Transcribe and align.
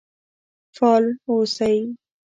فعال 0.75 1.05
اوسئ. 1.29 1.87